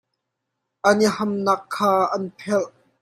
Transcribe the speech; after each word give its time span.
An 0.89 0.99
i 1.05 1.09
hamnak 1.17 1.61
kha 1.73 1.93
an 2.15 2.25
phelh. 2.39 2.71